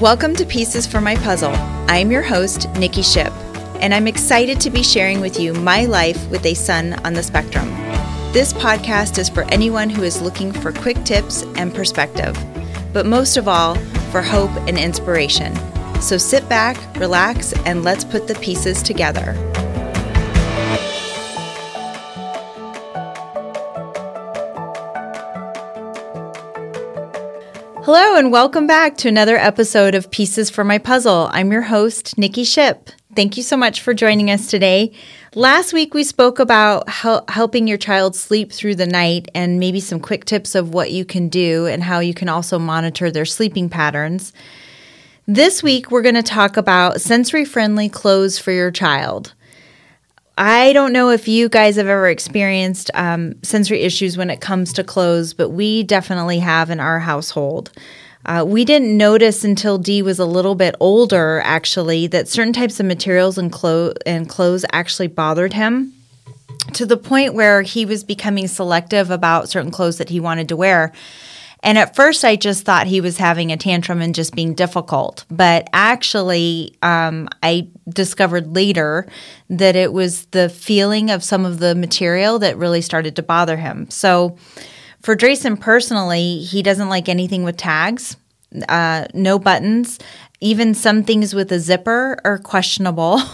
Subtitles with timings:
[0.00, 1.50] Welcome to Pieces for My Puzzle.
[1.88, 3.32] I'm your host, Nikki Ship,
[3.80, 7.22] and I'm excited to be sharing with you my life with a son on the
[7.24, 7.68] spectrum.
[8.32, 12.38] This podcast is for anyone who is looking for quick tips and perspective,
[12.92, 13.74] but most of all,
[14.12, 15.52] for hope and inspiration.
[16.00, 19.32] So sit back, relax, and let's put the pieces together.
[27.90, 31.30] Hello, and welcome back to another episode of Pieces for My Puzzle.
[31.32, 32.90] I'm your host, Nikki Ship.
[33.16, 34.92] Thank you so much for joining us today.
[35.34, 39.80] Last week, we spoke about hel- helping your child sleep through the night and maybe
[39.80, 43.24] some quick tips of what you can do and how you can also monitor their
[43.24, 44.34] sleeping patterns.
[45.26, 49.32] This week, we're going to talk about sensory friendly clothes for your child.
[50.40, 54.72] I don't know if you guys have ever experienced um, sensory issues when it comes
[54.74, 57.72] to clothes, but we definitely have in our household.
[58.24, 62.78] Uh, we didn't notice until Dee was a little bit older, actually, that certain types
[62.78, 65.92] of materials and, clo- and clothes actually bothered him
[66.74, 70.56] to the point where he was becoming selective about certain clothes that he wanted to
[70.56, 70.92] wear.
[71.64, 75.24] And at first, I just thought he was having a tantrum and just being difficult.
[75.28, 79.06] But actually, um, I discovered later
[79.48, 83.56] that it was the feeling of some of the material that really started to bother
[83.56, 83.90] him.
[83.90, 84.36] So,
[85.00, 88.16] for Drayson personally, he doesn't like anything with tags,
[88.68, 89.98] uh, no buttons.
[90.40, 93.20] Even some things with a zipper are questionable.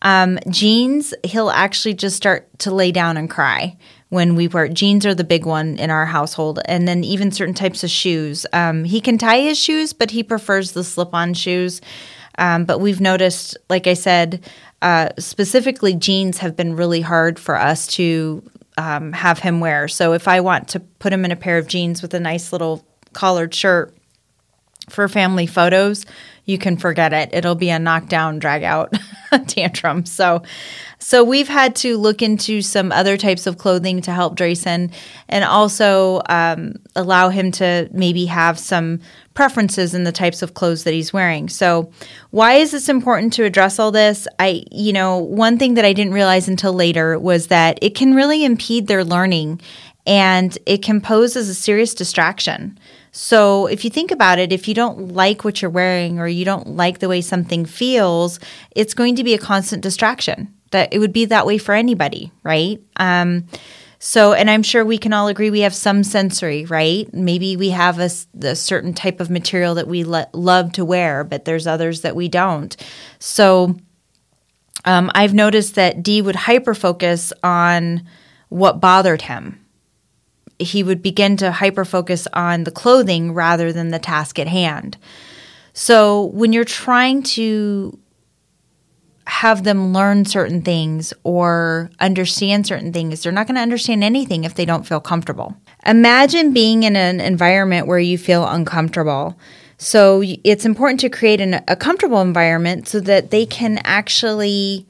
[0.00, 3.76] Um, jeans, he'll actually just start to lay down and cry
[4.10, 7.54] when we wear jeans are the big one in our household and then even certain
[7.54, 11.80] types of shoes um, he can tie his shoes but he prefers the slip-on shoes
[12.38, 14.48] um, but we've noticed like i said
[14.80, 19.88] uh, specifically jeans have been really hard for us to um, have him wear.
[19.88, 22.52] So if i want to put him in a pair of jeans with a nice
[22.52, 23.97] little collared shirt
[24.88, 26.04] for family photos
[26.44, 28.92] you can forget it it'll be a knockdown drag out
[29.46, 30.42] tantrum so
[30.98, 34.92] so we've had to look into some other types of clothing to help Drayson
[35.28, 39.00] and also um, allow him to maybe have some
[39.34, 41.48] preferences in the types of clothes that he's wearing.
[41.48, 41.92] So
[42.30, 44.26] why is this important to address all this?
[44.40, 48.14] I, you know, one thing that I didn't realize until later was that it can
[48.14, 49.60] really impede their learning
[50.04, 52.76] and it can pose as a serious distraction.
[53.20, 56.44] So, if you think about it, if you don't like what you're wearing or you
[56.44, 58.38] don't like the way something feels,
[58.76, 62.30] it's going to be a constant distraction that it would be that way for anybody,
[62.44, 62.80] right?
[62.94, 63.48] Um,
[63.98, 67.12] so, and I'm sure we can all agree we have some sensory, right?
[67.12, 68.08] Maybe we have a,
[68.46, 72.14] a certain type of material that we lo- love to wear, but there's others that
[72.14, 72.76] we don't.
[73.18, 73.76] So,
[74.84, 78.06] um, I've noticed that Dee would hyper focus on
[78.48, 79.64] what bothered him.
[80.58, 84.96] He would begin to hyper focus on the clothing rather than the task at hand.
[85.72, 87.98] So, when you're trying to
[89.28, 93.22] have them learn certain things or understand certain things.
[93.22, 95.54] They're not going to understand anything if they don't feel comfortable.
[95.84, 99.38] Imagine being in an environment where you feel uncomfortable.
[99.76, 104.86] So it's important to create an, a comfortable environment so that they can actually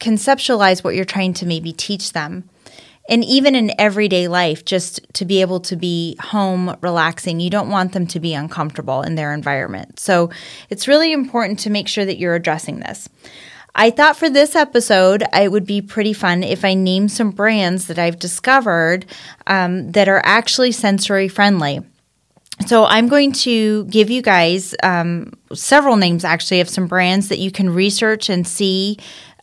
[0.00, 2.50] conceptualize what you're trying to maybe teach them.
[3.08, 7.70] And even in everyday life, just to be able to be home relaxing, you don't
[7.70, 9.98] want them to be uncomfortable in their environment.
[9.98, 10.30] So
[10.68, 13.08] it's really important to make sure that you're addressing this.
[13.74, 17.86] I thought for this episode, it would be pretty fun if I name some brands
[17.86, 19.06] that I've discovered
[19.46, 21.80] um, that are actually sensory friendly.
[22.66, 27.38] So I'm going to give you guys um, several names actually of some brands that
[27.38, 28.98] you can research and see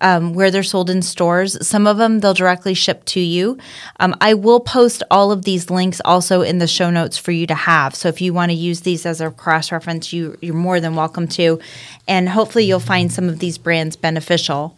[0.05, 1.57] um, where they're sold in stores.
[1.67, 3.57] Some of them they'll directly ship to you.
[3.99, 7.47] Um, I will post all of these links also in the show notes for you
[7.47, 7.95] to have.
[7.95, 10.95] So if you want to use these as a cross reference, you, you're more than
[10.95, 11.59] welcome to.
[12.07, 14.77] And hopefully you'll find some of these brands beneficial.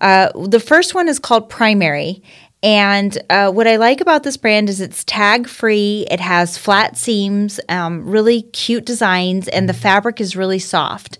[0.00, 2.22] Uh, the first one is called Primary.
[2.62, 6.06] And uh, what I like about this brand is it's tag free.
[6.10, 11.18] It has flat seams, um, really cute designs, and the fabric is really soft.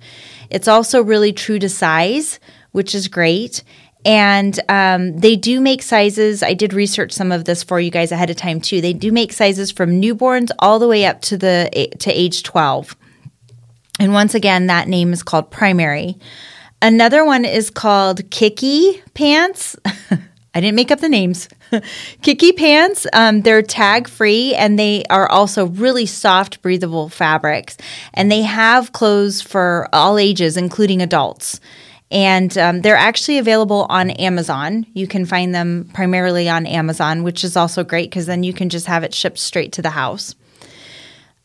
[0.49, 2.41] It's also really true to size,
[2.75, 3.63] which is great.
[4.05, 6.43] And um, they do make sizes.
[6.43, 8.81] I did research some of this for you guys ahead of time too.
[8.81, 12.97] They do make sizes from newborns all the way up to the to age twelve.
[14.01, 16.19] And once again, that name is called Primary.
[16.83, 19.77] Another one is called Kickee Pants.
[20.57, 21.49] I didn't make up the names.
[22.23, 27.77] Kickee pants, um, they're tag free and they are also really soft, breathable fabrics.
[28.13, 31.59] And they have clothes for all ages, including adults
[32.11, 34.87] and um, they're actually available on Amazon.
[34.95, 38.69] You can find them primarily on Amazon, which is also great because then you can
[38.69, 40.35] just have it shipped straight to the house.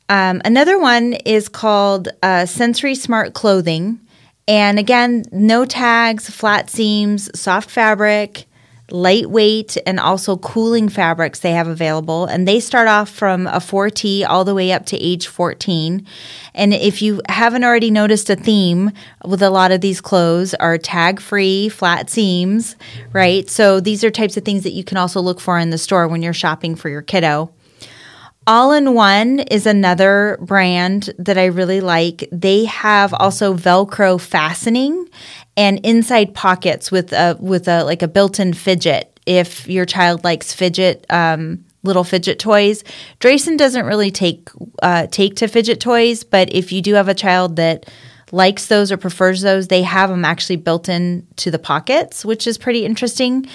[0.09, 3.99] Um, another one is called uh, Sensory Smart Clothing.
[4.47, 8.45] And again, no tags, flat seams, soft fabric,
[8.91, 12.25] lightweight, and also cooling fabrics they have available.
[12.25, 16.05] And they start off from a 4T all the way up to age 14.
[16.53, 18.91] And if you haven't already noticed a theme
[19.25, 22.75] with a lot of these clothes are tag free, flat seams,
[23.13, 23.49] right?
[23.49, 26.07] So these are types of things that you can also look for in the store
[26.07, 27.51] when you're shopping for your kiddo.
[28.47, 32.27] All in One is another brand that I really like.
[32.31, 35.07] They have also Velcro fastening
[35.59, 39.19] and inside pockets with a with a like a built-in fidget.
[39.25, 42.83] If your child likes fidget um, little fidget toys,
[43.19, 44.49] Drayson doesn't really take
[44.81, 47.89] uh, take to fidget toys, but if you do have a child that
[48.31, 52.47] likes those or prefers those, they have them actually built in to the pockets, which
[52.47, 53.45] is pretty interesting.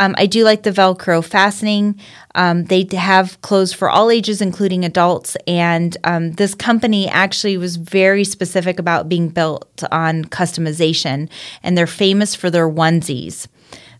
[0.00, 2.00] Um, I do like the Velcro fastening.
[2.34, 5.36] Um, they have clothes for all ages, including adults.
[5.46, 11.28] And um, this company actually was very specific about being built on customization,
[11.62, 13.46] and they're famous for their onesies.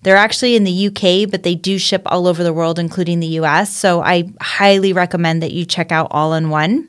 [0.02, 3.38] They're actually in the UK, but they do ship all over the world, including the
[3.40, 3.70] US.
[3.70, 6.88] So I highly recommend that you check out All in One.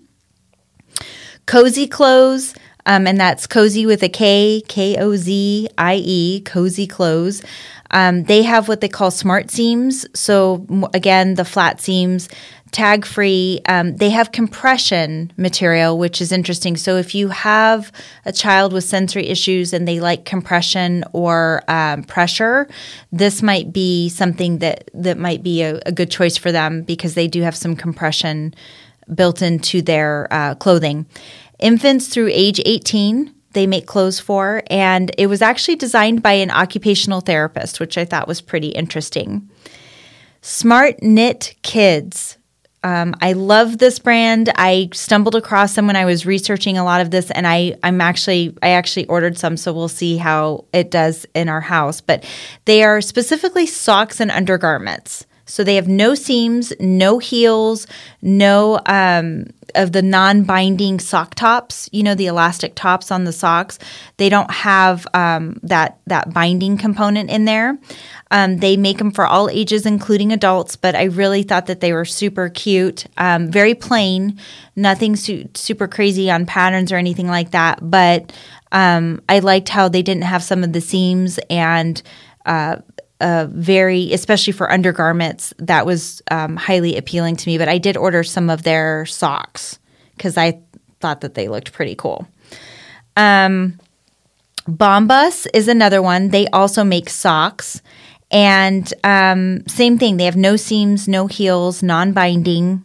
[1.48, 2.54] Kozie Clothes,
[2.86, 7.44] um, and that's cozy with a K, K O Z I E, Kozie clothes.
[7.92, 10.06] Um, they have what they call smart seams.
[10.18, 12.30] So, again, the flat seams,
[12.72, 13.60] tag free.
[13.68, 16.78] Um, they have compression material, which is interesting.
[16.78, 17.92] So, if you have
[18.25, 22.68] a child with sensory issues and they like compression or um, pressure,
[23.12, 27.13] this might be something that, that might be a, a, good choice for them because
[27.13, 28.54] they do have some compression
[29.13, 31.06] built into their uh, clothing.
[31.62, 34.63] Infants through age 18 they make clothes for.
[34.68, 39.50] And it was actually designed by an occupational therapist, which I thought was pretty interesting.
[40.42, 42.38] Smart Knit Kids.
[42.84, 44.52] Um, I love this brand.
[44.56, 48.02] I stumbled across them when I was researching a lot of this, and I I'm
[48.02, 52.02] actually I actually ordered some, so we'll see how it does in our house.
[52.02, 52.25] But
[52.66, 55.28] they are specifically socks and undergarments.
[55.51, 57.86] So they have no seams, no heels,
[58.21, 61.89] no um, of the non-binding sock tops.
[61.92, 63.77] You know the elastic tops on the socks.
[64.15, 67.77] They don't have um, that that binding component in there.
[68.31, 70.77] Um, they make them for all ages, including adults.
[70.77, 74.39] But I really thought that they were super cute, um, very plain,
[74.77, 77.80] nothing su- super crazy on patterns or anything like that.
[77.81, 78.31] But
[78.71, 82.01] um, I liked how they didn't have some of the seams and
[82.45, 82.77] uh,
[83.50, 87.57] very, especially for undergarments, that was um, highly appealing to me.
[87.57, 89.79] But I did order some of their socks
[90.15, 90.59] because I
[91.00, 92.27] thought that they looked pretty cool.
[93.18, 93.79] Um,
[94.68, 96.29] Bombas is another one.
[96.29, 97.81] They also make socks.
[98.29, 102.83] And um, same thing, they have no seams, no heels, non binding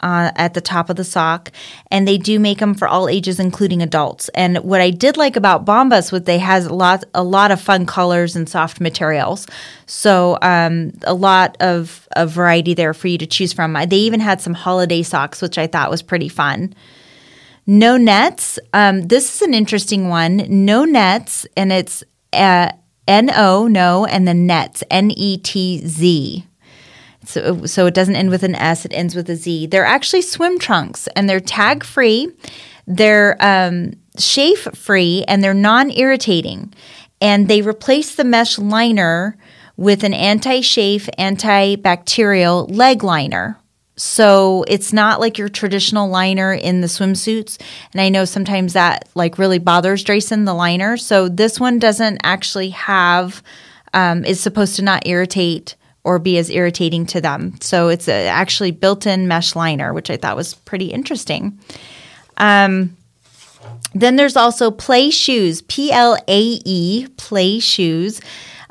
[0.00, 1.50] uh, at the top of the sock,
[1.90, 4.28] and they do make them for all ages, including adults.
[4.30, 7.60] And what I did like about Bombas was they has a lot a lot of
[7.60, 9.46] fun colors and soft materials,
[9.86, 13.74] so um, a lot of a variety there for you to choose from.
[13.88, 16.74] They even had some holiday socks, which I thought was pretty fun.
[17.66, 18.58] NoNetz.
[18.72, 20.38] Um, this is an interesting one.
[20.38, 22.70] NoNetz, and it's uh,
[23.08, 26.46] N O no, and the nets N E T Z.
[27.26, 29.66] So, so it doesn't end with an S, it ends with a Z.
[29.66, 32.30] They're actually swim trunks and they're tag free,
[32.86, 36.72] they're um, chafe free, and they're non irritating.
[37.20, 39.36] And they replace the mesh liner
[39.76, 43.58] with an anti chafe, antibacterial leg liner.
[43.96, 47.58] So it's not like your traditional liner in the swimsuits.
[47.92, 50.98] And I know sometimes that like really bothers Drayson, the liner.
[50.98, 53.42] So this one doesn't actually have,
[53.94, 57.58] um, is supposed to not irritate or be as irritating to them.
[57.60, 61.58] So it's a actually built-in mesh liner, which I thought was pretty interesting.
[62.36, 62.96] Um,
[63.94, 68.20] then there's also Plae shoes, P L A E, Plae shoes.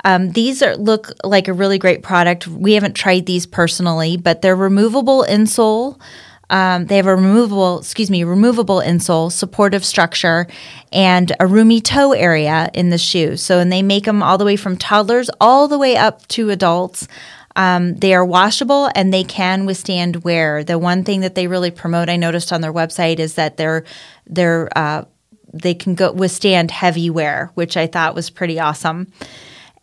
[0.04, 2.46] Um, these are look like a really great product.
[2.46, 6.00] We haven't tried these personally, but they're removable insole.
[6.48, 10.46] Um, they have a removable, excuse me, removable insole, supportive structure,
[10.92, 13.36] and a roomy toe area in the shoe.
[13.36, 16.50] So, and they make them all the way from toddlers all the way up to
[16.50, 17.08] adults.
[17.56, 20.62] Um, they are washable and they can withstand wear.
[20.62, 23.84] The one thing that they really promote, I noticed on their website, is that they're
[24.26, 25.04] they're uh,
[25.52, 29.10] they can go withstand heavy wear, which I thought was pretty awesome.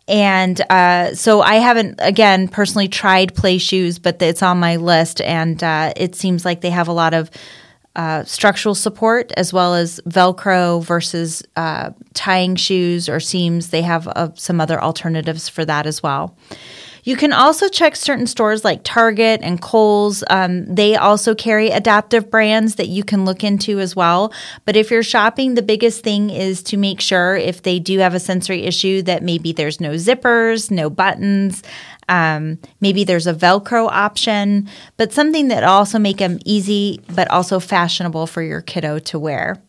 [0.06, 5.20] And uh, so I haven't, again, personally tried Plae shoes, but it's on my list.
[5.22, 7.30] And uh, it seems like they have a lot of
[7.96, 13.68] uh, structural support as well as Velcro versus uh, tying shoes or seams.
[13.68, 16.36] They have uh, some other alternatives for that as well.
[17.04, 20.24] You can also check certain stores like Target and Kohl's.
[20.30, 24.32] Um, they also carry adaptive brands that you can look into as well.
[24.64, 28.14] But if you're shopping, the biggest thing is to make sure if they do have
[28.14, 31.62] a sensory issue that maybe there's no zippers, no buttons.
[32.08, 37.60] Um, maybe there's a Velcro option, but something that also make them easy but also
[37.60, 39.60] fashionable for your kiddo to wear.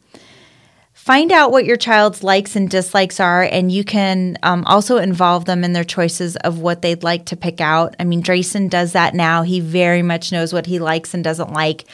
[1.06, 5.46] Find out what your child's likes and dislikes are, and you can um, also involve
[5.46, 7.96] them in their choices of what they'd like to pick out.
[8.00, 9.44] I mean, Drayson does that now.
[9.44, 11.86] He very much knows what he likes and doesn't like.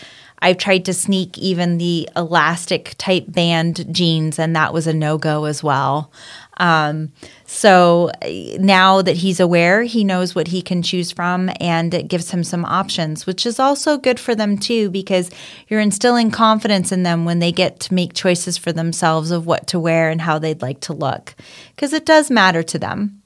[0.42, 5.18] I've tried to sneak even the elastic type band jeans, and that was a no
[5.18, 6.12] go as well.
[6.58, 7.12] Um,
[7.46, 8.12] so
[8.60, 12.44] now that he's aware, he knows what he can choose from, and it gives him
[12.44, 15.32] some options, which is also good for them too, because
[15.68, 19.68] you're instilling confidence in them when they get to make choices for themselves of what
[19.68, 21.36] to wear and how they'd like to look,
[21.76, 23.21] because it does matter to them.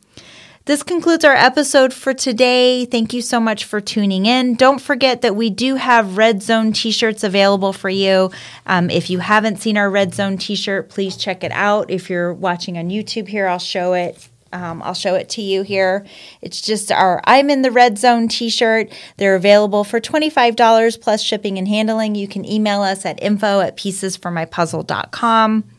[0.65, 2.85] This concludes our episode for today.
[2.85, 4.55] Thank you so much for tuning in.
[4.55, 8.31] Don't forget that we do have Red Zone t shirts available for you.
[8.65, 11.91] Um, if you haven't seen our Red Zone t shirt, please check it out.
[11.91, 14.27] If you're watching on YouTube here, I'll show it.
[14.51, 16.03] Um, I'll show it to you here.
[16.41, 18.91] It's just our I'm in the Red Zone t shirt.
[19.17, 22.15] They're available for $25 plus shipping and handling.
[22.15, 25.74] You can email us at info at piecesformypuzzle.com.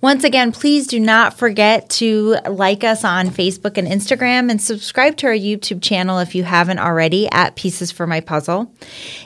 [0.00, 5.16] Once again, please do not forget to like us on Facebook and Instagram and subscribe
[5.16, 8.72] to our YouTube channel if you haven't already at Pieces for My Puzzle.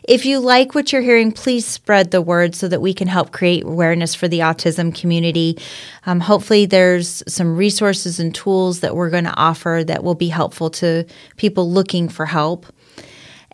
[0.03, 3.31] If you like what you're hearing, please spread the word so that we can help
[3.31, 5.59] create awareness for the autism community.
[6.07, 10.29] Um, hopefully, there's some resources and tools that we're going to offer that will be
[10.29, 11.05] helpful to
[11.37, 12.67] people looking for help.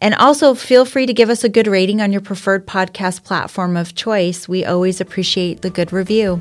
[0.01, 3.77] And also feel free to give us a good rating on your preferred podcast platform
[3.77, 4.49] of choice.
[4.49, 6.41] We always appreciate the good review.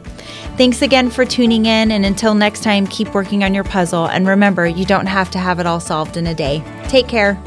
[0.57, 1.91] Thanks again for tuning in.
[1.91, 4.07] And until next time, keep working on your puzzle.
[4.07, 6.63] And remember, you don't have to have it all solved in a day.
[6.87, 7.41] Take care.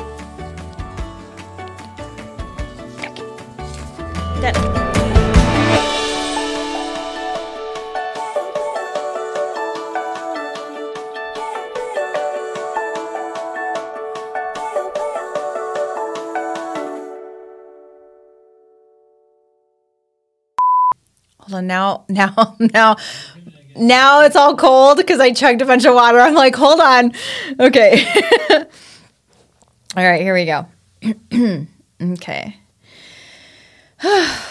[21.53, 22.97] On now, now, now,
[23.77, 26.19] now it's all cold because I chugged a bunch of water.
[26.19, 27.13] I'm like, hold on.
[27.61, 28.07] Okay.
[28.51, 28.67] all
[29.97, 30.67] right, here we go.
[32.03, 32.57] okay.